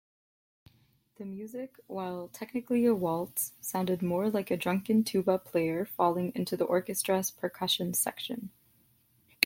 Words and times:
The 1.17 1.25
music, 1.25 1.75
while 1.85 2.27
technically 2.29 2.87
a 2.87 2.95
waltz, 2.95 3.53
sounded 3.61 4.01
more 4.01 4.31
like 4.31 4.49
a 4.49 4.57
drunken 4.57 5.03
tuba 5.03 5.37
player 5.37 5.85
falling 5.85 6.31
into 6.33 6.57
the 6.57 6.65
orchestra's 6.65 7.29
percussion 7.29 7.93
section. 7.93 8.49